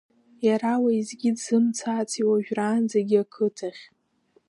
[0.47, 3.83] Иара уеизгьы дзымцаци уажәраанӡагьы ақыҭахь?